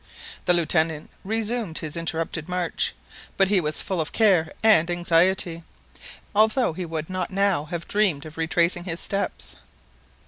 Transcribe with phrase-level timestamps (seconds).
[0.45, 2.95] The Lieutenant resumed his interrupted march;
[3.37, 5.61] but he was full of care and anxiety,
[6.33, 9.57] although he would not now have dreamed of retracing his steps.